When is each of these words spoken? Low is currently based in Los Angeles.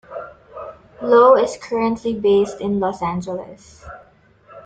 Low 1.03 1.35
is 1.35 1.57
currently 1.61 2.15
based 2.19 2.59
in 2.59 2.79
Los 2.79 3.03
Angeles. 3.03 3.85